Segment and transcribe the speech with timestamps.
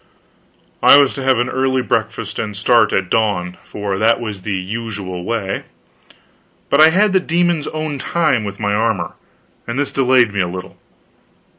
[0.81, 4.53] I was to have an early breakfast, and start at dawn, for that was the
[4.55, 5.65] usual way;
[6.71, 9.13] but I had the demon's own time with my armor,
[9.67, 10.75] and this delayed me a little.